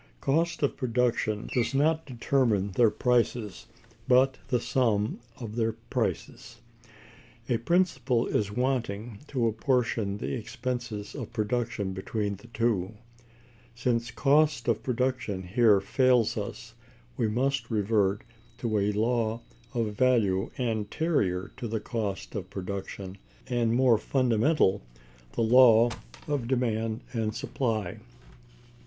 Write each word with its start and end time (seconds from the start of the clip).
Cost 0.19 0.63
of 0.63 0.75
production 0.77 1.47
does 1.53 1.75
not 1.75 2.07
determine 2.07 2.71
their 2.71 2.89
prices, 2.89 3.67
but 4.07 4.39
the 4.47 4.59
sum 4.59 5.19
of 5.39 5.55
their 5.55 5.73
prices. 5.73 6.57
A 7.47 7.57
principle 7.59 8.25
is 8.25 8.51
wanting 8.51 9.19
to 9.27 9.45
apportion 9.47 10.17
the 10.17 10.33
expenses 10.33 11.13
of 11.13 11.31
production 11.31 11.93
between 11.93 12.37
the 12.37 12.47
two. 12.47 12.95
Since 13.75 14.09
cost 14.09 14.67
of 14.67 14.81
production 14.81 15.43
here 15.43 15.79
fails 15.79 16.35
us, 16.35 16.73
we 17.15 17.27
must 17.27 17.69
revert 17.69 18.23
to 18.57 18.79
a 18.79 18.91
law 18.93 19.41
of 19.75 19.93
value 19.95 20.49
anterior 20.57 21.51
to 21.57 21.79
cost 21.79 22.33
of 22.33 22.49
production, 22.49 23.19
and 23.45 23.75
more 23.75 23.99
fundamental, 23.99 24.81
the 25.33 25.41
law 25.43 25.91
of 26.27 26.47
demand 26.47 27.01
and 27.13 27.35
supply. 27.35 27.99